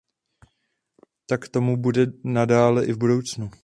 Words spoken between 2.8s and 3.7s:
i v budoucnu.